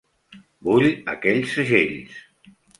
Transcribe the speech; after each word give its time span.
Vull 0.69 0.89
aquells 1.15 1.55
segells! 1.61 2.19